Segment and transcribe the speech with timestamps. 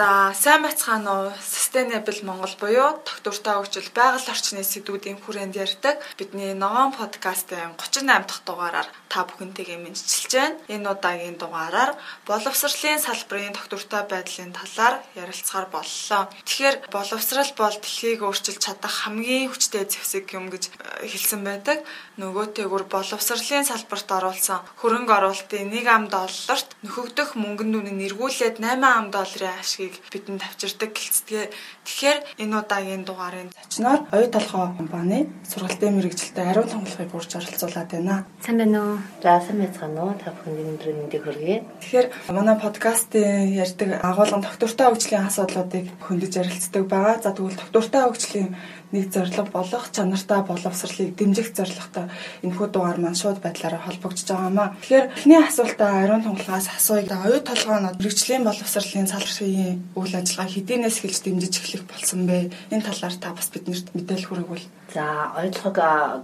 [0.00, 1.32] За сайн байцгаана уу?
[1.44, 8.40] Sustainable Монгол буюу тогтвортой хөгжил байгаль орчны сэдвүүдийн хүрээнд ярьдаг бидний ногоон подкастын 38 дахь
[8.48, 10.56] дугаараар та бүхэнтэйгээ мэдчилж байна.
[10.72, 16.22] Энэ удаагийн дугаараар боловсролын салбарын тогтвортой байдлын талаар ярилцахаар боллоо.
[16.48, 21.84] Тэгэхээр боловсрал бол дэлхийг өөрчилж чадах хамгийн хүчтэй зэвсэг юм гэж э, хэлсэн байдаг.
[22.20, 29.08] Нөгөөтэйгүр боловсролын салбарт оруулсан хөрөнгө оруулалтын 1 ам долларт нөхөгдөх мөнгөнд үнэ эргүүлээд 8 ам
[29.08, 31.48] долларын ашгийг бидэнд авчирдаг гэлцдэг.
[31.88, 38.28] Тэгэхээр энэ удаагийн дугаарын зочноор оюу толгой компани сургалтын мэрэгжилтэд ариун томлохыг урьж оролцуулаад байна.
[38.44, 38.98] Сайн байна уу?
[39.24, 40.14] За сайн байцгаана уу?
[40.20, 41.56] Та бүхэнд өнөөдөр мэндийг хүргэе.
[41.80, 42.06] Тэгэхээр
[42.36, 47.16] манай подкастын ярьдаг агуулгын доктортой хөгжлийн асуудлуудыг хөндөж ярилцдаг байгаа.
[47.24, 48.50] За тэгвэл доктортой хөгжлийн
[48.92, 52.06] нэг зорилго болох чанартай боловсролыг дэмжих зорилготой
[52.42, 54.74] энэхүү дугаар маань шууд байдлаараа холбогдож байгаамаа.
[54.82, 57.22] Тэгэхээр эхний асуултаа ариун тунгалаас асууя.
[57.26, 62.50] Оюу толгойнод мэрэгжлийн боловсролын салбарын үйл ажиллагаа хэдийнээс эхэлж дэмжиж эхлэх болсон бэ?
[62.74, 64.66] Энэ талаар та бас биднэрт мэдээлэл хүргвэл.
[64.94, 65.76] За оюутлог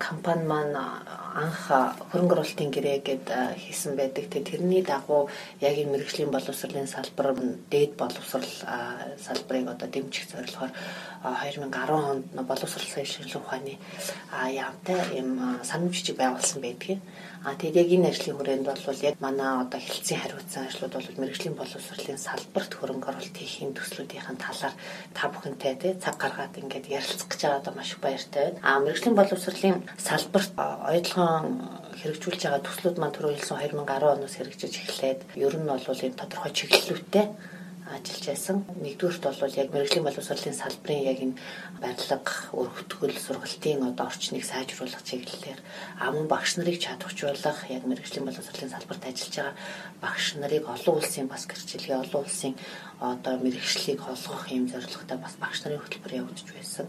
[0.03, 0.75] компани маань
[1.37, 1.69] анх
[2.11, 3.27] хөрөнгө оруулалтын гэрээ гэд
[3.61, 4.25] хийсэн байдаг.
[4.33, 5.29] Тэрний дагуу
[5.61, 7.37] яг энэ мэрэгжлийн боловсролын салбар
[7.73, 8.48] дээд боловсрол
[9.20, 10.73] салбарыг одоо дэмжих зорилгоор
[11.23, 13.77] 2010 онд боловсрол сайжруулах ухааны
[14.33, 17.01] яамтай ийм санамж жижиг байгуулсан байдгийг.
[17.47, 21.55] А тэгээд яг энэ ажлын хүрээнд бол яг манай одоо хэлтсийн хариуцсан ажлууд бол мэрэгжлийн
[21.55, 24.75] боловсролын салбарт хөрөнгө оруулалт хийхин төслүүдийн талаар
[25.15, 28.61] та бүхэнтэй тий цаг гаргаад ингээд ярилцах гэж байгаа одоо маш их баяртай байна.
[28.67, 30.53] А мэрэгжлийн боловсролын салбарт
[31.27, 31.59] оюутлогын
[32.01, 36.53] хэрэгжүүлж байгаа төслүүд маань түрүү хэлсэн 2010 оноос хэрэгжиж эхлээд ер нь бол энэ тодорхой
[36.55, 37.27] чиглэлүүтэй
[37.87, 38.57] ажиллаж байсан.
[38.83, 41.39] Нэгдүгürt бол яг мэрэгжлийн боловсролын салбарын яг энэ
[41.83, 45.61] барилга, өргөтгөл, сургалтын одоо орчныг сайжруулах чиглэлээр
[46.03, 49.55] аман багш нарыг чадваржуулах яг мэрэгжлийн боловсролын салбарт ажиллаж байгаа
[50.03, 52.55] багш нарыг олон улсын бас гэрчлэгээ олон улсын
[53.01, 56.87] одоо мэрэгчлийг олгох юм зорилготой бас багш нарын хөтөлбөр явагдаж байсан.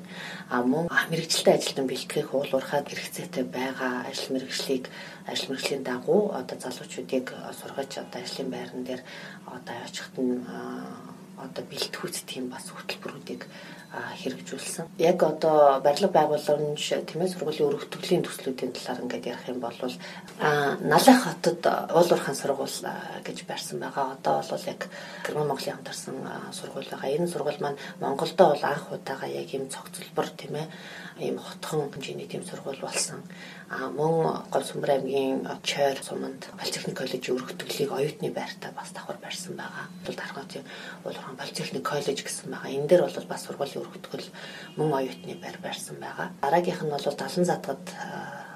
[0.50, 4.88] А мөн мэрэгчлээ ажилтан бэлтгэх уулуурхаад хэрэгцээтэй байгаа ажил мэрэгчлийг
[5.28, 7.28] ажил мэрэгжлийн дагуу одоо залуучуудыг
[7.60, 9.02] сургаж одоо ажлын байран дээр
[9.46, 10.40] одоо очихт нь
[11.36, 13.44] одоо бэлтгэх тийм бас хөтөлбөрүүдийг
[13.94, 14.86] хэрэгжүүлсэн.
[15.00, 19.76] Яг одоо барилга байгууламж тэмээ сургуулийн өргөтгөлийн төслүүдийн талаар ингээд ярих юм бол
[20.84, 21.64] Налах хотод
[21.96, 22.80] уулуурхан сургууль
[23.24, 24.20] гэж барьсан байгаа.
[24.20, 24.82] Одоо бол яг
[25.24, 26.16] Герман Монголын хамтарсан
[26.52, 27.16] сургууль байгаа.
[27.16, 30.68] Энэ сургууль маань Монголдо бол анх удаага яг ийм цогцлбор тийм ээ
[31.20, 33.24] ийм хотхон хэмжээний тийм сургууль болсон.
[33.68, 39.92] Мөн Говьсүмбэр аймгийн Чойр суманд Политехник коллежийн өргөтгөлийг оюутны байртаа бас давхар барьсан байгаа.
[40.08, 40.64] Бол Даргаатын
[41.04, 42.72] Уулуурхан Политехник коллеж гэсэн байгаа.
[42.72, 44.32] Энэ дээр бол бас сургуулийн өргөтгөл
[44.80, 46.32] мөн оюутны байр барьсан байгаа.
[46.40, 47.84] Дараагийнх нь бол Далан задгад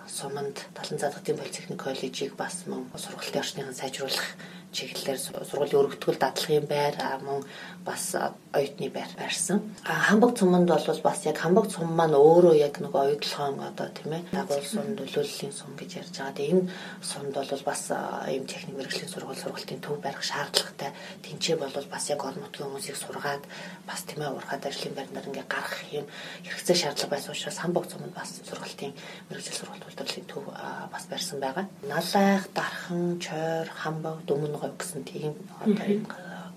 [0.08, 4.40] суманд Далан задгатын Политехник коллежийг бас мөн сургалтын орчныг сайжруулах
[4.72, 7.44] чиглэлээр сургуулийн өргөтгөл дадлагын байр мөн
[7.86, 8.16] бас
[8.54, 9.62] оюутны байр барьсан.
[9.86, 14.14] А хамбог цуманд бол бас яг хамбог цум маань өөрөө яг нэг оюутлогоон одоо тийм
[14.14, 16.36] ээ дагуулсан нөлөөллийн сум гэж ярьж байгаа.
[16.38, 16.70] Тэгээ энэ
[17.02, 17.84] сумд бол бас
[18.30, 20.92] ийм техник мэрэгжлийн сургууль сургалтын төв барих шаардлагатай.
[21.26, 23.44] Тинчээ бол бас яг орон нутгийн хүмүүсийг сургаад
[23.90, 26.06] бас тийм ээ урахад ажлын байрнаар ингээ гарах юм
[26.46, 28.94] хэрэгцээ шаардлага байсан учраас хамбог цуманд бас сургалтын
[29.30, 30.46] мэрэгжил сургалт үйлдвэрлэлийн төв
[30.94, 31.66] бас барьсан байгаа.
[31.88, 35.34] Налайх, Дархан, Чойр, Хамбог, Дүмэн говь гэсэн тийм
[35.66, 36.06] одоо энэ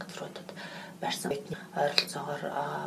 [0.01, 0.49] газруудад
[1.05, 1.33] барьсан
[1.77, 2.43] ойролцоогоор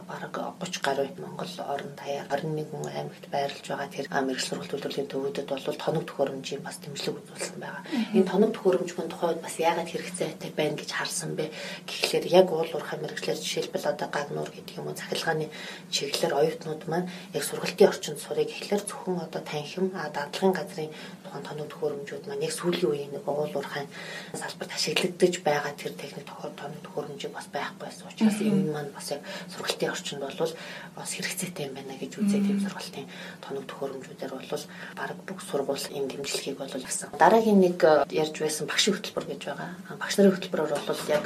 [0.09, 3.94] бараг 30 гаруй Монгол орон даяар 21 аймагт байрлаж байгаа.
[3.94, 7.83] Тэр мэрэгжил сургалт үйлдвэрлэлийн төвүүдэд бол тоног төхөөрөмжийн бас дэмжлэг үзүүлсэн байгаа.
[8.17, 11.51] Энэ тоног төхөөрөмжмөн тухайд бас яагаад хэрэгцээтэй байна гэж харсан бэ?
[11.85, 15.47] Гэхлээр яг уул уурхай мэрэгчлэр жишээлбэл одоо гагнуур гэдэг юм уу захиргааны
[15.94, 20.91] чиглэлээр оюутнууд маань яг сургалтын орчинд сурыг гэхлээр зөвхөн одоо танхим дадлагын газрын
[21.23, 23.85] тухайн тоног төхөөрөмжүүд маань яг сүүлийн үеийн нэг уул уурхай
[24.34, 29.22] салбарт ашиглагдаж байгаа тэр техник тоног төхөөрөмжийг бас байхгүй байсан учраас энэ маань бас яг
[29.51, 30.51] сургалтын орчинд бол
[30.97, 33.06] бас хэрэгцээтэй юм байна гэж үзээ тийм сургалтын
[33.44, 34.64] тоног төхөөрөмжүүдээр бол
[34.97, 37.09] баг бүх сургууль энэ дэмжлэгийг бол авсан.
[37.20, 39.70] Дараагийн нэг э, ярьж байсан багшийн хөтөлбөр гэж байгаа.
[40.02, 41.26] Багш нарын хөтөлбөрөөр бол яг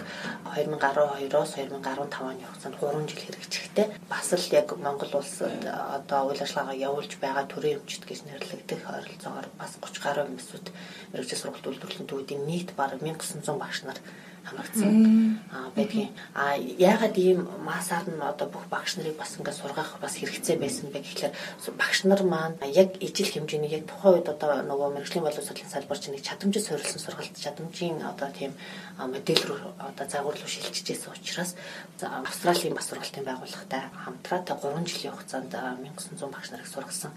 [0.58, 3.88] 2012-оос 2015 оны хугацаанд 3 жил хэрэгжихтэй.
[4.12, 8.82] Бас л яг Монгол улсад э, одоо үйл ажиллагаагаа явуулж байгаа төрийн өмчт гэж нэрлэгдэх
[8.84, 10.68] ойролцоогоор бас 30 гаруй хүмүүсүүд
[11.14, 14.00] мэрэгжил сургалт үйлдвэрлэлийн төвүүдийн нийт бараг 1900 багш нар
[14.46, 15.40] хамрагдсан
[15.76, 16.12] байдгийн.
[16.34, 20.90] А яагаад ийм масаар нь одоо бүх багш нарыг бас ингээд сургах бас хэрэгцээ байсан
[20.92, 21.34] бэ гэхлээр
[21.78, 26.16] багш нар маань яг ижил хэмжээний яг тухайн үед одоо нөгөө мэрэгжлийн боловсролын салбар чинь
[26.16, 28.52] нэг чадамжид суурилсан сургалт чадамжийн одоо тийм
[28.98, 31.56] модель рүү одоо загвар руу шилжижсэн учраас
[32.02, 37.12] Австралийн бас сургалтын байгууллагатай хамтраатай 3 жилийн хугацаанд 1900 багш нарыг сургасан.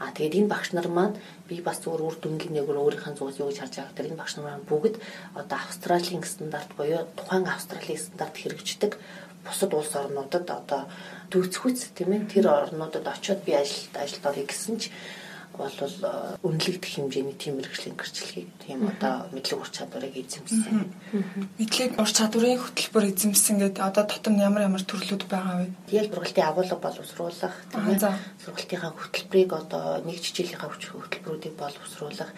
[0.00, 1.16] А тэгээд энэ багш нар маань
[1.48, 4.32] би бас зүгээр үр дүнгийн нэг өөрийнхөө зүгээс юу гэж харж байгаа гэхээр энэ багш
[4.36, 4.94] нар маань бүгд
[5.36, 8.92] одоо Австралийн стандарт буюу тухайн Австралийн стандарт хэрэгждэг
[9.44, 10.82] бусад улс орнуудад одоо
[11.30, 14.82] дүүцхүүц тийм ээ тэр орнуудад очиод би ажилд ажилд орё гэсэн ч
[15.60, 20.88] бол э, үнэлэгдэх хэмжээний тийм мэрэгжлийн гэрчлэгийг тийм одоо мэдлэг ур чадварыг эзэмсэн.
[21.60, 25.68] Мэдлэг ур чадварын хөтөлбөр эзэмсэн гэдэг одоо дотор нь ямар ямар төрлүүд байгаа вэ?
[25.92, 27.54] Тэгээд сургалтын агуулга боловсруулах
[28.40, 32.30] сургалтынхаа хөтөлбөрийг одоо нэг жижиглийнхаа хүч хөтөлбөрүүдийг боловсруулах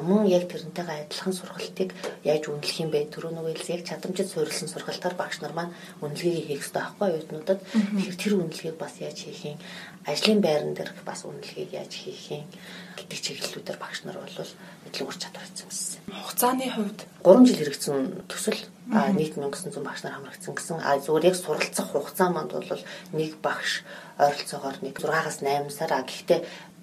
[0.00, 1.92] мөн яг тэрнтэйгээ адилхан сургалтыг
[2.24, 3.12] яаж үнэлэх юм бэ?
[3.12, 7.60] Түрүү нөгөөлс яг чадамжид суурилсан сургалтаар багш нар маань үнэлгийг хийх хэрэгтэй байхгүй оюутнуудад.
[7.60, 9.58] Тэгэхээр тэр үнэлгийг бас яаж хийх юм?
[10.06, 12.44] ажлын байран дээрх бас үнэлгийг яаж хийх юм
[12.96, 14.50] гэдэг чиглэлүүдээр багш нар бол
[14.84, 16.04] мэдлэг ур чадвар эзэмссэн.
[16.10, 17.98] Хугацааны хувьд 3 жил хэрэгцсэн
[18.30, 18.60] төсөл
[19.14, 20.78] нийт 1900 багш нар хамрагдсан гэсэн.
[20.82, 22.82] А зүгээр яг суралцах хугацаа манд бол
[23.14, 23.82] нэг багш
[24.18, 25.90] ойролцоогоор нэг 6-аас 8 сар.
[25.94, 26.40] А гэхдээ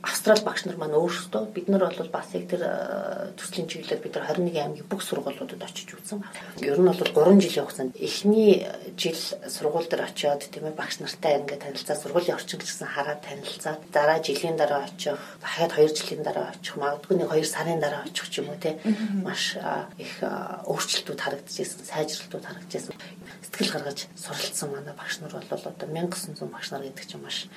[0.08, 4.16] Австрал багш нар маань өөрсдөө бид нар бол бас яг тэр э, төслийн чиглэлээр бид
[4.16, 6.24] нар 21 аймгийн бүх сургуулиудад очиж үзсэн.
[6.64, 8.64] Ер нь бол 3 жилийн хугацаанд эхний
[8.96, 9.20] жил
[9.52, 14.20] сургууль дээр очиод тийм ээ багш нартай ингээд танилцаад сургуулийн орчин гэсэн хараад танилцаад дараа
[14.24, 18.40] жилийн дараа очих, дахиад 2 жилийн дараа очих, магадгүй нэг 2 сарын дараа очих ч
[18.40, 18.80] юм уу тийм
[19.28, 19.60] маш
[20.00, 22.96] их өөрчлөлтүүд харагдчихсэн, сайжралтууд харагдчихсэн.
[23.44, 27.52] Сэтгэл гаргаж суралцсан манай багш нар бол одоо 1900 багш нар гэдэг чинь маш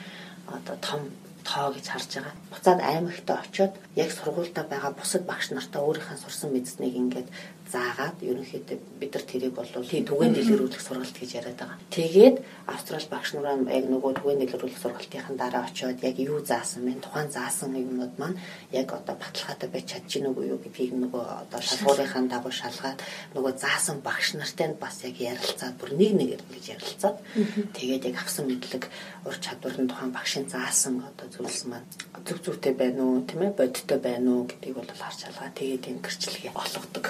[0.50, 1.06] одоо том
[1.48, 2.34] тоо гэж харж байгаа.
[2.52, 7.28] Буцаад аймагтаа очиод яг сургуультай байгаа бусад багш нартаа өөрийнхөө сурсан мэдснийг ингээд
[7.70, 11.78] заагаад ерөнхийдөө бид нар тэрийг бол тийм түгээн дэлгэрүүлэх сургалт гэж яриад байгаа.
[11.94, 12.36] Тэгээд
[12.66, 17.00] австрал багш нараа яг нөгөө түгээн дэлгэрүүлэх сургалтын дараа очиод яг юу заасан бэ?
[17.00, 18.38] Тухайн заасан юмнууд маань
[18.74, 22.98] яг одоо баталгаатай байж чадж гин үгүй юу гэдгийг нөгөө одоо шалгуурынхаа дагуу шалгаад
[23.34, 27.16] нөгөө заасан багш нартай бас яг ярилцаад бүр нэг нэгээр ингэж ярилцаад
[27.78, 28.84] тэгээд яг авсан мэдлэг
[29.26, 31.88] ур чадварын тухайн багшийн заасан одоо зүйлс маань
[32.26, 36.02] зөв зөвтэй байна уу тийм ээ бодиттой байна уу гэдгийг бол харж алгаа тэгээд энэ
[36.04, 37.06] гэрчлэгээ олгодог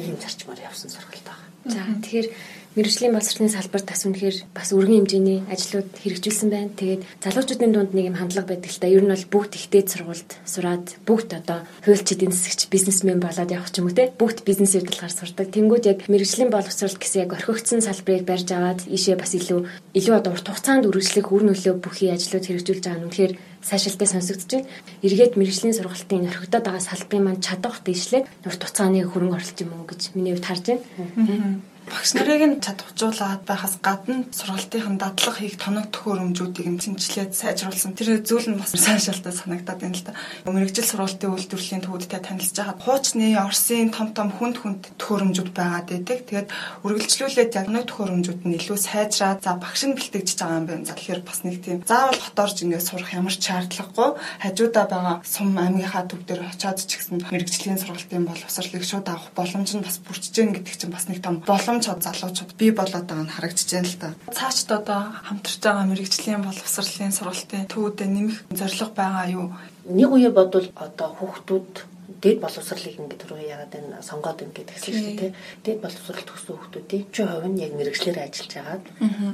[0.00, 1.48] ийм зарчмаар явсан сургалт байгаа.
[1.68, 2.28] За тэгэхээр
[2.70, 6.70] мэрэгжлийн боловсролын салбарт бас үнэхээр бас өргөн хэмжээний ажлууд хэрэгжүүлсэн байна.
[6.72, 8.86] Тэгээд залуучуудын дунд нэг юм хандлага байдаг л да.
[8.86, 13.74] Ер нь бол бүгд ихтэй сургуульд сураад бүгд одоо хуульч эдийн засагч бизнесмен болоод явах
[13.74, 14.14] ч юм уу те.
[14.14, 15.50] Бүгд бизнес удирдлагаар сурдаг.
[15.50, 19.66] Тэнгүүд яг мэрэгжлийн боловсрол гэсэн яг орхигдсон салбарыг барьж аваад ийшээ бас илүү
[19.98, 23.32] илүү одоо урт хугацаанд үргэлжлэх үр нөлөө бүхий ажлууд хэрэгжүүлж байгаа нь үнэхээр
[23.62, 24.68] сайшилтай сонсогдож байна.
[25.06, 29.84] Эргээд мэрэгжлийн сургалтын орхигдоод байгаа салбарын маань чадвар дэвшлээд урт хугацааны хөрөнгө оруулалт юм уу
[29.88, 35.88] гэж миний хувьд харж байна багш нарыг нь чадваржуулаад байхаас гадна сургалтын дадлага хийх тоног
[35.94, 37.96] төхөөрөмжүүдийг нь шинжилээд сайжруулсан.
[37.96, 40.18] Тэр зүйл нь бас сайшаалтай санагдаад байна л да.
[40.44, 46.18] Мэргэжил сургалтын үйлдвэрлэлийн төвөдтэй танилцж байхад хуучны Орсын том том хүнд хүнд төхөөрөмжүүд байгаад байдаг.
[46.26, 46.48] Тэгээд
[46.84, 50.84] үргэлжлүүлээд яг тоног төхөөрөмжүүд нь илүү сайжраад за багш нь бэлтгэж байгаа юм байна.
[50.84, 54.10] За тэгэхээр бас нэг тийм заавал хоторж ингээд сурах ямар ч шаардлагагүй
[54.42, 59.70] хажуудаа байгаа сум аймгийнхаа төв дээр очиад ч гэсэн мэргэжлийн сургалтын боловсролыг шууд авах боломж
[59.74, 63.24] нь бас бүрчж гэн гэдэг чинь бас нэг том боломж боломж залуучууд бий болоод байгаа
[63.24, 64.08] нь харагдаж байна л да.
[64.34, 69.46] Цаашд одоо хамтарч байгаа мэрэгжлийн боловсролын сургалтын төвүүдэд нэмэх зорилго байгаа юу?
[69.86, 71.72] Нэг үе бодвол одоо хүүхдүүд
[72.18, 75.32] дэд боловсролыг ингээд түрүү яагаад энэ сонгоод ингээд гэсэн шүү дээ.
[75.62, 78.84] Дэд боловсрол төгссөн хүүхдүүдийн чи хувь нь яг мэрэгчлэр ажиллаж агаад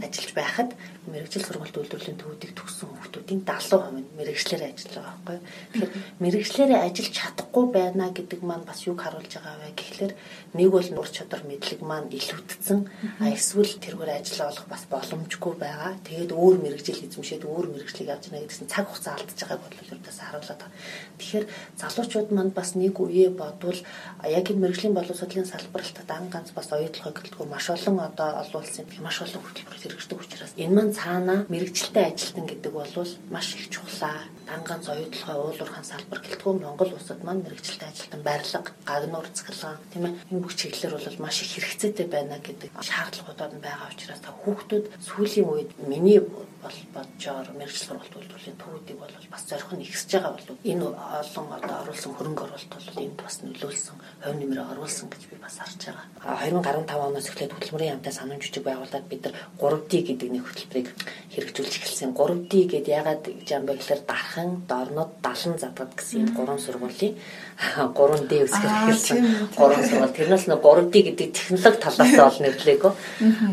[0.04, 0.70] ажиллаж байхад
[1.06, 5.38] мэрэгжил сургалт үйлдвэрлэлийн төвүүдийг төгссөн хүмүүсийн 70% нь мэрэгчлэр ажиллаж байгаа байхгүй.
[5.72, 5.92] Тэгэхээр
[6.22, 10.12] мэрэгчлэрээ ажиллаж чадахгүй байна гэдэг маань бас юг харуулж байгаа вэ гэхлээр
[10.58, 12.78] нэг бол нур чадвар мэдлэг маань илүүдсэн
[13.22, 15.92] а эсвэл тэргээр ажил олох бас боломжгүй байгаа.
[16.06, 20.18] Тэгээд өөр мэрэгжил эзэмшээд өөр мэрэгжлийг авч яана гэдгсэн цаг хугацаа алдаж байгааг бол ердөөс
[20.22, 20.70] харуулдаг.
[21.18, 21.44] Тэгэхээр
[21.80, 23.78] залуучууд манд бас нэг үе бодвол
[24.26, 29.22] яг энэ мэрэгжлийн боловсролын салбарт дан ганц бас оюутлогоо гэлтгүй маш олон одоо олуулсан маш
[29.22, 32.90] олон хөтөлбөр хэрэгждэг учраас энэ маань цаана мэрэгчлээ ажилтан гэдэг бол
[33.30, 34.26] маш их чухлаа.
[34.46, 40.14] Дангаан соёдлогоо уулуурхан салбар гэлтгүй Монгол улсад маань мэрэгчлээ ажилтан байрлага, гагнуур цэглэн тийм ээ
[40.30, 44.86] энэ бүх чиглэлээр бол маш их хэрэгцээтэй байна гэдэг шаардлагуудад нь байгаа учраас та хүүхдүүд
[45.02, 46.22] сүүлийн үед миний
[46.66, 51.46] бол боджоор мэрэгжил сургалт үйлдвэрлэлийн төвүүдийг бол бас зорих нь ихсэж байгаа бол энэ олон
[51.56, 55.92] одоо оруулсан хөрөнгө оруулалт бол энд бас нөлөөлсөн хувь нэмрээ оруулсан гэж би бас харж
[55.92, 56.40] байгаа.
[56.48, 60.88] 2015 оноос эхлээд хөтөлмөрийн яамтай санамж жүжиг байгуулад бид нар 3D гэдэг нэг хөтөлбөрийг
[61.36, 62.16] хэрэгжүүлж эхэлсэн.
[62.16, 67.14] 3D гэдэг ягаад гэж юм бэ гэхээр дархан, дорнод, далан задгад гэсэн гурван сургуулийн
[67.56, 69.18] 3D үсгэр эхэлсэн.
[69.56, 70.16] Гурван сургууль.
[70.16, 72.92] Тэрнээс нэг 3D гэдэг технологи талаас нь ол нэрлээгөө.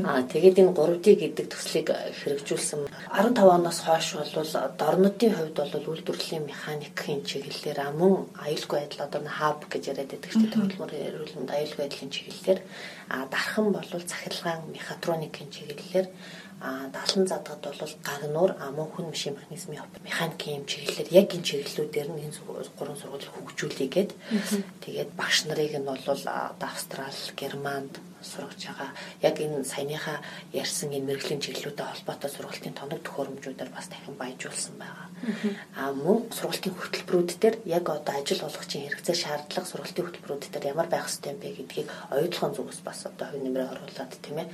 [0.07, 2.81] Аа тэгээд энэ 3D гэдэг төслийг хэрэгжүүлсэн
[3.11, 9.65] 15 оноос хойш бол дорнодын хувьд бол үйлдвэрлэлийн механикийн чиглэлээр мөн аюулгүй байдал одоо хаб
[9.71, 12.59] гэж яриад байдаг чинь төлөвлөмөр эрүүлэнд аюулгүй байдлын чиглэлээр.
[13.09, 16.07] А дархан бол цахилгаан мехатроникийн чиглэлээр.
[16.61, 21.09] А далан задгад бол гагнуур амун хүн машин механизмын механикийн чиглэлээр.
[21.11, 22.37] Яг энэ чиглэлүүдээр нь энэ
[22.77, 24.11] гурван сургуулийг хөгжүүлээгээд.
[24.83, 26.23] Тэгээд багш нарыг нь бол
[26.61, 28.91] Австрал, Германд сургаж байгаа.
[29.21, 30.17] Яг энэ саяныхаа
[30.51, 35.07] ярьсан энэ мэрэгжлийн чиглэлүүдэд холбоотой сургалтын тоног төхөөрөмжүүдээр бас дахин баяжуулсан байгаа.
[35.79, 40.87] А мөн сургалтын хөтөлбөрүүд дээр яг одоо ажил олгогчийн хэрэгцээ шаардлага сургалтын хөтөлбөрүүд дээр ямар
[40.91, 44.47] байх ёстой юм бэ гэдгийг оюутлахын зүгээс бас одоо хувь нэмрээ оруулаад тийм ээ.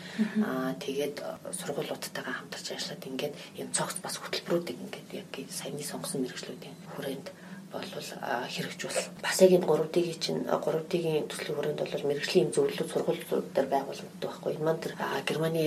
[0.45, 1.17] Аа тэгээд
[1.57, 7.27] сургуулиудтайгаа хамтарч ажиллаад ингээд юм цогц бас хөтөлбөрүүдийг ингээд яг саяны сонгосон мэрэгжлүүдийн хүрээнд
[7.69, 8.99] бол хэрэгжүүл.
[9.21, 14.51] Бас яг энэ 3D-ийн чинь 3D-ийн төслийн хүрээнд бол мэрэгжлийн зөвлөлт сургуулиуд дээр байгуулагддаг байхгүй.
[14.57, 14.93] Энэ маань тэр
[15.29, 15.61] Германы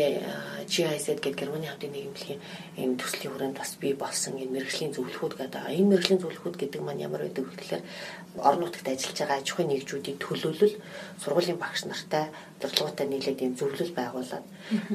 [0.67, 2.41] GIZ гэдэг Германы хамтын нийгэмлэгийн
[2.83, 5.63] энэ төслийн хүрээнд бас бий болсон энэ мэрэгжлийн зөвлөхүүд гэдэг.
[5.79, 7.83] Энэ мэрэгжлийн зөвлөхүүд гэдэг маань ямар байдаг вэ гэхээр
[8.39, 10.77] орон нутагт ажиллаж байгаа аж ахуйн нэгжүүдийн төлөөлөл
[11.21, 14.45] сургуулийн багш нартай зорилгоотой нийлээд ийм зөвлөл байгуулад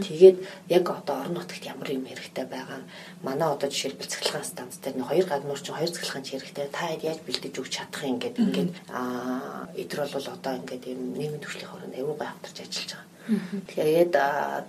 [0.02, 0.38] тэгээд
[0.74, 2.82] яг одоо орон нутагт ямар юм хэрэгтэй байгаа
[3.22, 7.20] манай одоо жишээлбэл цэглэхэн станц дээр нэг хоёр гаднуур чинь хоёр цэглэхэн хэрэгтэй та яаж
[7.26, 11.98] бэлдэж өгч чадах юм ингээд ингээд аа эдгээр бол одоо ингээд ийм нийгмийн төвшлийн хооронд
[11.98, 14.12] аюу гай хамтарч ажиллаж байгаа Тэгээд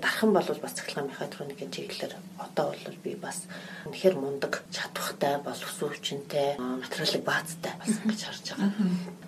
[0.02, 3.46] дархан бол бас цахилгаан мехатроникийн чиглэлээр одоо бол би бас
[3.86, 8.70] үнэхээр мундаг чадвартай бол өсвөвчөнтэй материалын баазтай болсон гэж харж байгаа.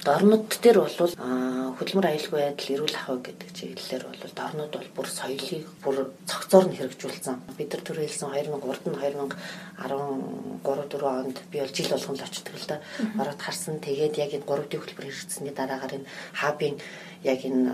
[0.03, 0.95] Дорнод дээр бол
[1.79, 5.97] хөдөлмөр аюулгүй байдал эрүүл ахуй гэдэг чиглэлээр бол дорнод бол бүр соёлыг бүр
[6.27, 7.37] цогцоор нь хэрэгжүүлсэн.
[7.55, 9.39] Бид нар төрөлсөн 2003-д 2013
[9.81, 12.81] 4 онд би бол жил болгон л очдог л да.
[13.17, 13.81] Ороод харсан.
[13.81, 16.77] Тэгээд яг энэ 3D хөтөлбөр хэрэгжсэний дараагаар энэ хабын
[17.25, 17.73] яг энэ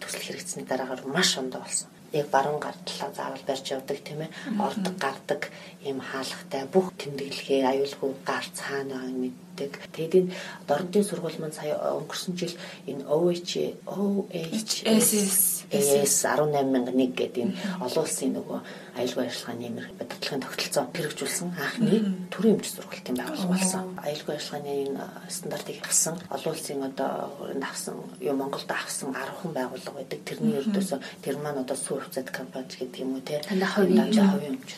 [0.00, 1.88] төсөл хэрэгцсэний дараагаар маш ондоо болсон.
[2.12, 4.30] Яг баруун гар талаа заавал барьж явдаг тийм ээ.
[4.60, 5.48] Ордог гардаг
[5.80, 9.72] ийм хаалгатай бүх тэмдэглэгээ аюулгүй гар цаана мэддэг.
[9.96, 10.34] Тэгээд энэ
[10.68, 18.58] дорнодын сургууль маань сая өнгөрсөн жил энэ OH OHS 18001 гэдэг энэ олон улсын нөгөө
[18.92, 21.96] аюулгүй ажиллагааны бодлогын тогтолцоо хэрэгжүүлсэн анхны
[22.28, 23.84] төрийн өмч сургалтын байгууллага болсон.
[24.04, 27.10] Аюулгүй ажиллагааны энэ стандартыг авсан олон улсын одоо
[27.40, 30.20] хүрээнд авсан юу Монголд авсан 10 хан байгууллага байдаг.
[30.28, 33.40] Тэрний ердөөсөө тэр маань одоо сүү хувьцат компани гэдэг юм уу те.
[33.48, 34.70] Хувийн хувийн өмч.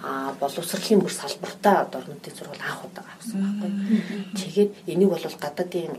[0.00, 3.70] Аа боловсролын бүр салбартаа одоо орнуудын сургууль анх удаа авсан байхгүй.
[4.32, 5.92] Тэгээд энийг бол гадаадын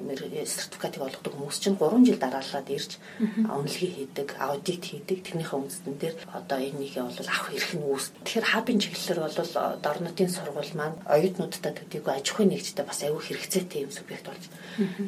[0.50, 5.20] сертификатыг олгодог хүмүүс чинь 3 жил дараалаад ирж үнэлгээ хийдэг, аудит хийдэг.
[5.24, 8.06] Тэрнийхээ үндэстэн дээр одоо энийгээ бол авах эрх нь үүс.
[8.24, 9.38] Тэгэхээр хабын чиглэлээр бол
[9.84, 14.44] дорнотын сургууль маань оюутнуудтай төдийгүй аж ахуйн нэгжтэй бас аюу хэрэгцээтэй юм субъект болж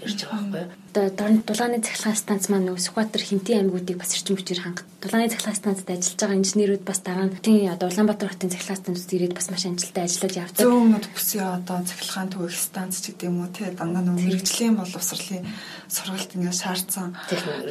[0.03, 0.71] ирж байгаа байхгүй юу?
[0.95, 4.87] Одоо дорн дулааны цахилгаан станц маань нөгөө Сүхбаатар хинтийн аймагуудыг бас эрчим хүчээр хангах.
[5.03, 9.11] Дулааны цахилгаан станцад ажиллаж байгаа инженерүүд бас дараа нь тийм одоо Улаанбаатар хотын цахилгаан станцд
[9.11, 10.63] ирээд бас маш амжилттай ажиллаж явдаг.
[10.63, 15.43] Зөөнүүд бүсийн одоо цахилгаан төвөх станц ч гэдэг юм уу тий дандаа нөгөө мэрэгжлийн боловсролын
[15.91, 17.11] сургалт ингээд шаардсан.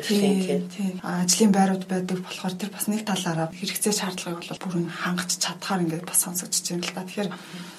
[0.05, 5.83] Тийм ажлын байрууд байдаг болохоор тэр бас нэг талаараа хэрэгцээ шаардлагыг бол бүрэн хангаж чадхаар
[5.89, 7.03] ингээд бас сонсогдож байна л да.
[7.09, 7.31] Тэгэхээр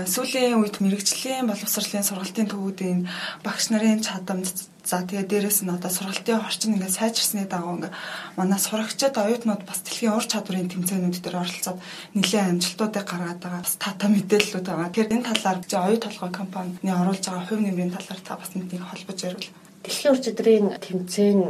[0.10, 3.00] сүүлийн үед мэрэгжлийн боловсролын сургалтын төвүүдийн
[3.46, 7.98] багш нарын чадамж За тэгээ дээрэс нь одоо сургалтын орчин ингээд сайжирсны дагуу ингээд
[8.38, 11.82] манай сурагчид оюутнууд бас дэлхийн ур чадварын тэмцээнүүд дээр оролцоод
[12.14, 13.66] нэлээд амжилтуудыг гаргаад байгаа.
[13.66, 14.94] Бас тата мэдээллүүд байгаа.
[14.94, 15.58] Тэгэхээр энэ талаар
[15.90, 19.50] оюу толгой компанины оруулж байгаа хувь нэмрийн талаар та бас нэг холбож ярил.
[19.86, 21.42] Дэлхийн ур чадрын тэмцээн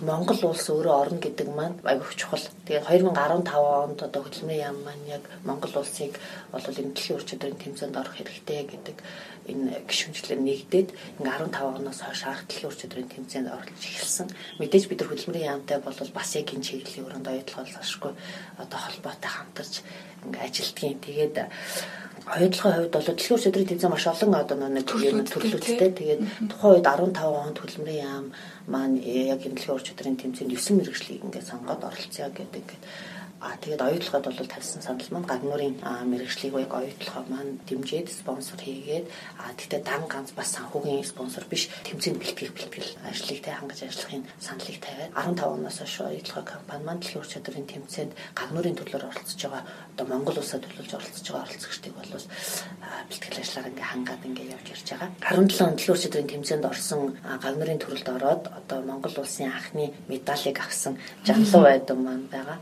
[0.00, 2.40] Монгол улс өөрөө орно гэдэг маань айгүйх чухал.
[2.64, 6.16] Тэгээд 2015 онд одоо хөдөлмөрийн яам маань яг Монгол улсыг
[6.48, 8.96] бол энэ дэлхийн ур чадрын тэмцээнд орох хэрэгтэй гэдэг
[9.52, 10.88] энэ гишүүнчлэр нэгдээд
[11.20, 14.28] ингээ 15 оноос хойш арга дэлхийн ур чадрын тэмцээнд оролцож эхэлсэн.
[14.56, 18.12] Мэдээж бид нар хөдөлмөрийн яамтай бол бас яг энэ чиглэлийн өрөөнд оюутлахолсошгүй
[18.56, 19.74] одоо холбоотой хамтарч
[20.24, 20.98] ингээ ажилтгийн.
[21.04, 21.36] Тэгээд
[22.22, 25.90] Хоёулахын хувьд бол дэлхийн ур чадрын тэмцээн маш олон одоо нэг юм төрлөөтэй.
[25.90, 28.26] Тэгээд тухайн үед 15 онд хөдөлмөрийн яам
[28.70, 32.82] маань яг энэ дэлхийн ур чадрын тэмцээнд 9 мэрэгжлийг ингээд сонгоод оролцъё гэдэг ингээд
[33.42, 39.10] А тэгээд оюутлогод бол тавьсан санал маань гагнуурын мэрэгжлийг яг оюутлогоо маань дэмжиж спонсор хийгээд
[39.42, 44.22] а тэгтээ дан ганц бас санхүүгийн спонсор биш тэмцээнд бэлтгэх бэлтгэл ажлыг тэ хангаж ажиллахын
[44.38, 49.40] саналыг тавиад 15 оноос хойш оюутлогоо компани маань дэлхийн ур чадрын тэмцээнд гагнуурын төлөөр оролцож
[49.42, 52.10] байгаа одоо Монгол улсад төлөвлөж оролцож байгаа оролцогчдыг бол
[53.10, 55.10] бэлтгэл ажиллагаа ингээ хангаад ингээ явж ирж байгаа.
[55.18, 57.00] 17 он дэлхийн ур чадрын тэмцээнд орсон
[57.42, 60.94] гагнуурын төрөлд ороод одоо Монгол улсын анхны медалийг авсан
[61.26, 62.58] Жанлуу байдам маань байгаа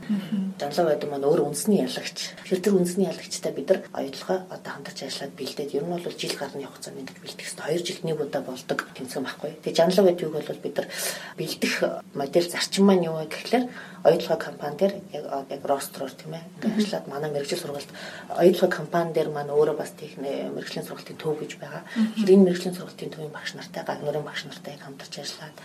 [0.71, 2.31] Жанлав байдаг маань өөр үндэсний ялагч.
[2.47, 6.35] Тэгэхээр тэр үндэсний ялагчтай бид нар оюутлага одоо хамтарч ажиллаад бэлдээд ер нь бол жил
[6.39, 7.75] гарны хугацаанд бэлдэх хэрэгтэй.
[7.75, 9.51] 2 жилд нэг удаа болдог тэмцээн байхгүй.
[9.67, 10.89] Тэгээ Жанлав байдгийг бол бид нар
[11.35, 11.75] бэлдэх
[12.15, 13.65] модель зарчим маань юу вэ гэхлээр
[14.07, 17.91] оюутлага компани дээр яг яг ростроор тийм ээ ажиллаад манай мэрэгжил сургалт
[18.39, 21.83] оюутлага компани дээр маань өөрөө бас техник мэрэгжлийн сургалтын төв гэж байгаа.
[21.99, 25.57] Тэгэхээр энэ мэрэгжлийн сургалтын төвийн багш нартай гагнуурын багш нартай хамтарч ажиллаад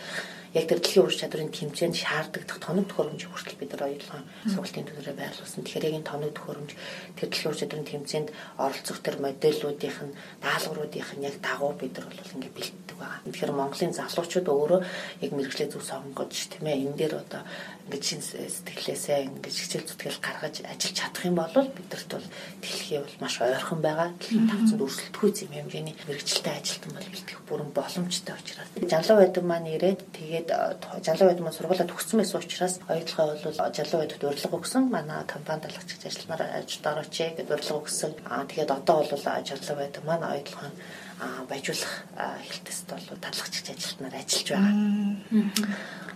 [0.56, 5.16] яг тэр дэлхийн ур чадрын тэмцээнд шаарддаг тоног төхөөрөмж хүртэл бид нар оюутлын сургалтын төлөөрөө
[5.20, 5.62] байрлуулсан.
[5.68, 6.72] Тэгэхээр яг энэ тоног төхөөрөмж
[7.20, 12.08] тэр дэлхийн ур чадрын тэмцээнд оролцох тэр модельүүдийнх нь даалгавруудынх нь яг дагуу бид нар
[12.08, 13.20] бол ингээд бэлддэг байгаа.
[13.28, 14.82] Тэгэхээр Монголын залуучууд өөрөө
[15.28, 17.44] яг мэрэгчлээ зөв сонгож тийм ээ энэ дээр одоо
[17.92, 22.28] ингээд шин сэтгэлээсээ ингээд хичээл зүтгэл гаргаж ажиллаж чадах юм бол бидэрт бол
[22.64, 24.10] дэлхий бол маш ойрхон байгаа.
[24.16, 28.70] Дэлхийн тавцанд өрсөлдөхгүй зэм хэмжээний мэрэгчлээ ажилтан бол бэлтгэх бүрэн боломжтой учраас.
[28.80, 34.00] Жанлуу байдаг маань ирээд тэгээд жанлуу байдаг маань сургуулаа төгссөн байсан учраас оюутлогоо бол жанлуу
[34.02, 34.84] байдагт урилга өгсөн.
[34.90, 38.12] Манай компани далгачч ажилланаар ажилд орооч гэдэг урилга өгсөн.
[38.30, 40.72] Аа тэгээд одоо бол жанлуу байдаг маань оюутлогоо
[41.50, 41.94] баяжуулах
[42.50, 44.76] хэлтэст бол талхагч ажилтнаар ажиллаж байгаа.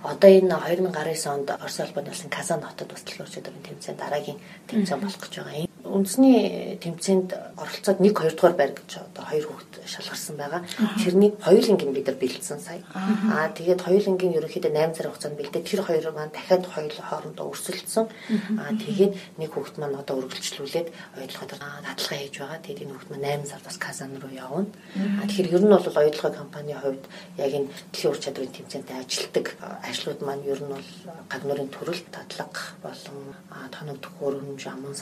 [0.04, 5.20] Одоо энэ 2019 онд Орос улбаны улсын Казан хотод бас төлөөлчдийн тэмцээн дараагийн тэмцээн болох
[5.20, 10.62] гэж байгаа үндэсний тэмцээнд оролцоод 1 2 дугаар байр гэж одоо хоёр хүүхэд шалгарсан байгаа.
[11.00, 12.84] Тэрний хоёулангийн бид нар бэлдсэн сая.
[12.92, 15.64] Аа тэгээд хоёулангийн ерөнхийдөө 8 сарын хугацаанд бэлдээ.
[15.64, 18.06] Тэр хоёр маань дахиад хоёул хоорондоо өрсөлдсөн.
[18.60, 20.88] Аа тэгээд нэг хүүхэд маань одоо үргэлжлүүлээд
[21.24, 22.60] ойлгоход дадлага хийж байгаа.
[22.60, 24.68] Тэгээд энэ хүүхэд маань 8 сард бас Казан руу явна.
[25.20, 27.04] Аа тэгэхээр ер нь бол оюутлогын компанийн хувьд
[27.40, 29.46] яг энэ дэлхийн ур чадрын тэмцээнтэй ажилтдаг
[29.88, 30.90] ажлууд маань ер нь бол
[31.32, 33.18] гаднуурын төрөлт дадлага болон
[33.74, 34.96] тоног төхөөрөмж аман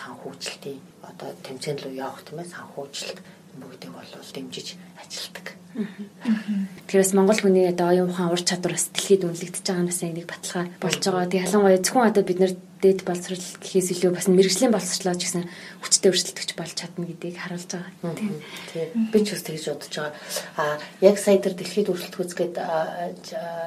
[0.67, 3.17] санхүүжилтийн одоо тэмцээн рүү явах тийм ээ санхүүжилт
[3.57, 4.67] бүгдийг бол дэмжиж
[5.01, 5.47] ажилтдаг.
[5.77, 10.25] Тэгэхээр Монгол хүний одоо оюун ухаан ур чадвар бас дэлхийд үнэлэгдэж байгаа нь бас нэг
[10.25, 11.29] баталгаа болж байгаа.
[11.29, 15.46] Тэгээ халангуй зөвхөн одоо бид нэр дээд боловсрал гэхээс илүү бас мэрэгжлийн боловсрлоо ч гэсэн
[15.81, 18.13] хүчтэй өршөлтөгч болж чадна гэдгийг харуулж байгаа.
[18.13, 19.12] Тийм.
[19.12, 20.13] Би ч бас тэгж бодож байгаа.
[20.57, 20.63] А
[21.01, 22.55] яг сая тэр дэлхийд өршөлтөх үзгээд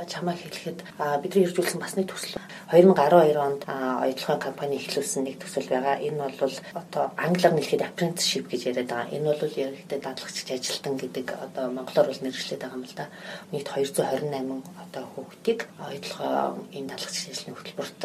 [0.06, 0.78] чамаа хэлэхэд
[1.22, 2.38] бидний иржүүлсэн бас нэг төсөл
[2.70, 5.98] 2012 онд оюутлогын компани эхлүүлсэн нэг төсөл байгаа.
[5.98, 9.10] Энэ бол одоо англиар нэлээд apprenticeship гэж яриад байгаа.
[9.10, 13.10] Энэ бол ерөнхийдөө дадлагчч ажилтан гэдэг одоо монголоор бол нэршлээд байгаа юм л да.
[13.50, 18.00] Нийт 228 одоо хүүхдийг оюутлогын энэ дадлагчч ажлын хөтөлбөрт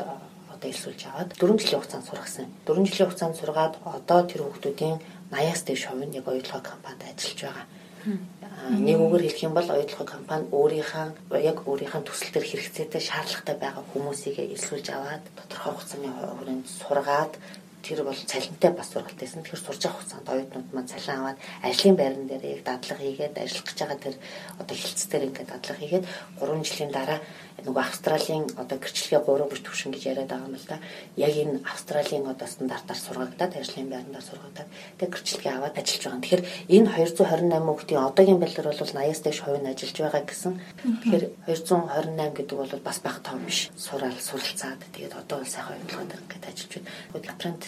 [0.66, 2.48] одоо элсүүлж аваад 4 жилийн хугацаанд сургасан.
[2.66, 4.98] 4 жилийн хугацаанд сургаад одоо тэр хүүхдүүдийн
[5.32, 7.66] 80-аас дээш хувь нь яг оюутлогын компанид ажиллаж байгаа.
[8.70, 13.84] Нэг үгээр хэлэх юм бол оюутлогын компани өөрийнхөө яг өөрийнхөө төсөл төр хэрэгцээтэй шаардлагатай байгаа
[13.94, 17.34] хүмүүсийг элсүүлж аваад тодорхой хугацааны хүрээнд сургаад
[17.86, 19.46] тэр бол цалинтай бас сургалтайсэн.
[19.46, 23.66] Тэгэхээр сурж авах хугацаанд оюутнууд маань цалин аваад ажлын байран дээр яг дадлага хийгээд ажиллах
[23.70, 24.16] гэж байгаа тэр
[24.58, 26.06] одоо хилцээр ингээд дадлага хийгээд
[26.42, 27.20] 3 жилийн дараа
[27.66, 30.78] нөгөө Австралийн одоо гэрчлэгээ 3 бүч төвшин гэж яриад байгаа юм л да.
[31.16, 34.70] Яг энэ Австралийн одоо стандартаар сургагдаад ажлын байрандаа сургагдаад
[35.00, 36.22] тэг гэрчлэгээ аваад ажиллаж байгаа.
[36.26, 36.44] Тэгэхээр
[36.76, 40.54] энэ 228 хүүхдийн одоогийн байдлаар бол 80-аас дээш хувь нь ажиллаж байгаа гэсэн.
[41.06, 43.60] Тэгэхээр 228 гэдэг бол бас бага том биш.
[43.78, 46.92] Сураал суралцаад тэгээд одоо бол сайхан ойлгоод ингээд ажиллаж байна.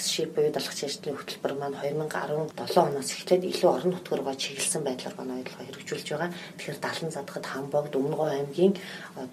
[0.08, 5.28] Apprenticeship буюу далгч ажлын хөтөлбөр маань 2017 оноос эхлээд илүү орон нутгаар чиглэсэн байдлаар гоо
[5.28, 6.32] ойлгоо хэрэгжүүлж байгаа.
[6.56, 8.74] Тэгэхээр 70 задгад Хамбогд Өмнөгов аймгийн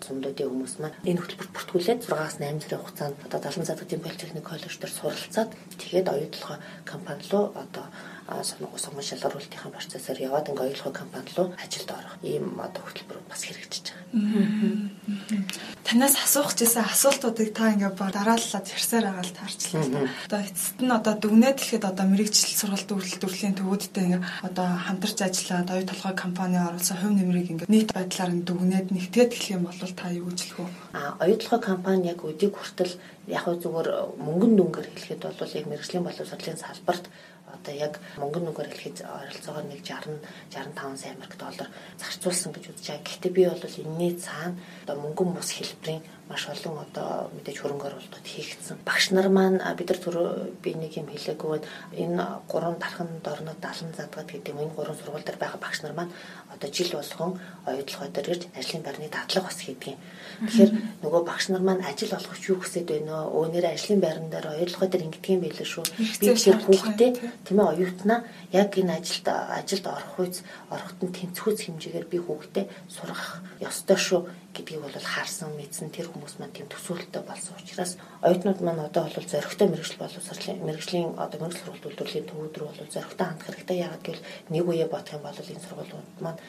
[0.02, 4.74] зумдуудын хүмүүс маань энэ хөтөлбөрт бүртгүүлээд 6-аас 8 сарын хугацаанд одоо 70 задгын политехник коллеж
[4.82, 7.86] дээр суралцаад тэгээд оюутлогоо компани руу одоо
[8.24, 13.92] сонгон шалгаруулалтын процессор яваад ингээ оюутлогоо компани руу ажилд орох ийм одоо хөтөлбөр бас хэрэгжиж
[13.92, 15.44] байгаа.
[15.84, 20.08] Танаас асуух гэсэн асуултуудыг та ингээ дарааллаад ярьсаар байгаа л таарчлаа.
[20.24, 25.68] Одоо эцэст нь одоо дүгнээд хэлэхэд одоо мэрэгжил сургалт үйлдвэрлэлийн төвүүдтэй ингээ одоо хамтарч ажиллаад
[25.68, 29.76] оюу толгой компани оруулсан хувь нэмрийг ингээ нийт байдлаар нь дүгнээд нэгтгээд хэлэх юм бол
[29.76, 30.72] та юу гэж хэлэх вэ?
[30.96, 32.96] А оюу толгой компани яг өдийг хүртэл
[33.28, 33.88] яг зүгээр
[34.20, 37.04] мөнгөн дүнгээр хэлэхэд бол яг мэрэгжлийн боловсролын салбарт
[37.52, 41.68] одоо яг мөнгөн нүгээр хэлэхэд ойролцоогоор нэг 60 65 сая америк доллар
[42.00, 43.04] зарцуулсан гэж үзэж байгаа.
[43.04, 48.24] Гэхдээ би бол энэний цаана одоо мөнгөн бус хэлбэрийн маш олон одоо мэдээж хөрөнгө оруулалтууд
[48.24, 48.80] хийгдсэн.
[48.88, 50.16] Багш нар маань бид нар түр
[50.64, 51.60] би нэг юм хэлээгүй
[52.00, 55.92] энэ гурван дархан дорнод 70 задгад гэдэг юм энэ гурван сургууль дээр байгаа багш нар
[55.92, 56.12] маань
[56.48, 57.36] одоо жил болгон
[57.68, 60.00] оюутлогоо дээр ирж ажлын байрны дадлага бас хийдэг юм.
[60.48, 60.72] Тэгэхээр
[61.04, 63.44] нөгөө багш нар маань ажил олгох юу гэсэд байна вэ?
[63.44, 65.84] Өөнөр ажлын байран дээр оюутлогоо дээр ингэдэг юм байлээ шүү.
[66.24, 67.10] Би тэр хүүхдээ
[67.44, 68.20] тийм ээ оюутнаа
[68.56, 70.40] яг энэ ажилд ажилд орох үз
[70.72, 74.20] ороход нь тэнцвүүц хэмжээгээр би хүүхдээ сургах ёстой шүү
[74.54, 75.90] гэдгийг бол харсан мэдсэн.
[75.90, 81.18] Тэр хүмүүс маань тийм төсөөлөлтөй болсон учраас оюутнууд маань одоо бол зөрөгтэй мэрэгжил боловсролын мэрэгжлийн
[81.18, 85.14] одоо мэрэгжил сургалт үйлдвэрлэлийн төвүүд рүү бол зөрөгтэй хандах хэрэгтэй яагаад гэвэл нэг үе бодох
[85.18, 86.40] юм бол энэ сургуулиуд маань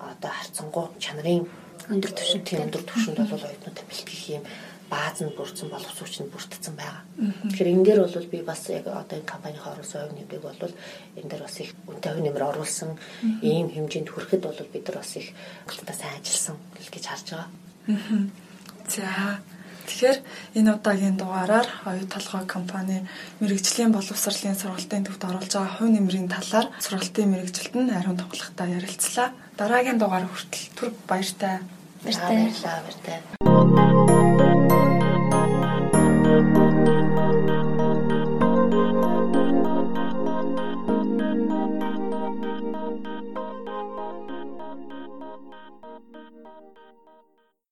[0.00, 1.44] одоо харцангуй чанарын
[1.92, 2.64] өндөр түвшинд тийм.
[2.64, 4.44] өндөр түвшинд бол оюутнуудад бэлтгэх юм
[4.90, 7.02] бааз нь бүрдсэн боловсруучч нь бүрдсэн байгаа.
[7.46, 10.74] Тэгэхээр энэ дээр бол би бас яг одоо энэ компанийн оруулсан хувь нэмрийг бол
[11.16, 12.90] энэ дээр бас их үнэтэй хувь нэмэр оруулсан
[13.40, 15.28] ийм хэмжээнд хүрэхэд бол бид нар бас их
[15.70, 16.56] галтаа сайн ажилласан
[16.90, 17.48] гэж харж байгаа.
[18.90, 19.06] За
[19.90, 20.18] Тэгэхээр
[20.54, 23.02] энэ удаагийн дугаараар оюу толгой компани
[23.42, 29.34] мэрэгжлийн боловсролын сургалтын төвд оруулж байгаа хувь нэмрийн талаар сургалтын мэрэгжилтэнд ариун тоглохтой ярилцлаа.
[29.58, 31.58] Дараагийн дугаар хүртэл түр баяртай
[32.02, 34.29] Баярлалаа.
[34.70, 35.80] Баярлалаа.